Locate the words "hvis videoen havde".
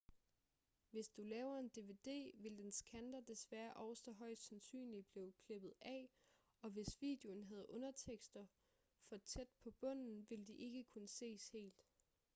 6.69-7.69